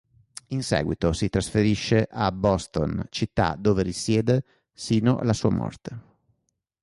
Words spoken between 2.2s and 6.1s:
Boston, città dove risiede sino alla sua morte.